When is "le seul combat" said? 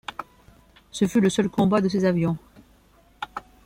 1.21-1.79